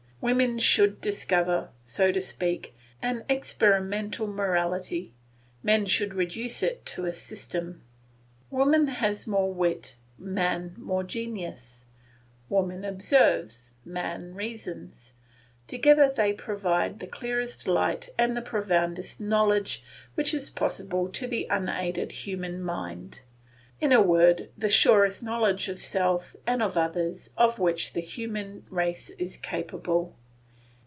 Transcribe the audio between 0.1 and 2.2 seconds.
Woman should discover, so